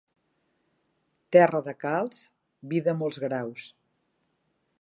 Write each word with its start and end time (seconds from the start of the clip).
Terra 1.37 1.61
de 1.69 1.75
calç, 1.85 2.19
vi 2.73 2.83
de 2.89 2.99
molts 3.03 3.23
graus. 3.27 3.71